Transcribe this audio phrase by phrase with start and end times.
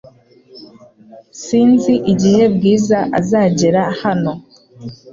[1.43, 4.31] Sinzi igihe Bwiza azagera hano.